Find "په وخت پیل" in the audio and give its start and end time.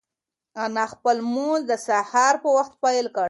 2.43-3.05